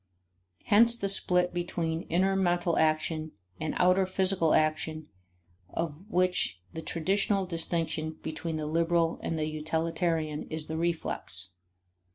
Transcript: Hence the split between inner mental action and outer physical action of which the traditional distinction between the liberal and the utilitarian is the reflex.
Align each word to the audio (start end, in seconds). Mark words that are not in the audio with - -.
Hence 0.63 0.95
the 0.95 1.07
split 1.07 1.53
between 1.53 2.07
inner 2.09 2.35
mental 2.35 2.75
action 2.75 3.33
and 3.59 3.75
outer 3.77 4.07
physical 4.07 4.55
action 4.55 5.09
of 5.71 6.09
which 6.09 6.59
the 6.73 6.81
traditional 6.81 7.45
distinction 7.45 8.17
between 8.23 8.55
the 8.55 8.65
liberal 8.65 9.19
and 9.21 9.37
the 9.37 9.45
utilitarian 9.47 10.47
is 10.49 10.65
the 10.65 10.75
reflex. 10.75 11.51